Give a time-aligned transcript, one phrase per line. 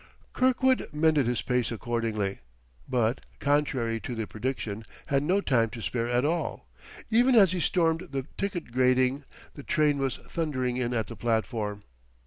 [0.33, 2.39] Kirkwood mended his pace accordingly,
[2.89, 6.65] but, contrary to the prediction, had no time to spare at all.
[7.11, 11.83] Even as he stormed the ticket grating, the train was thundering in at the platform.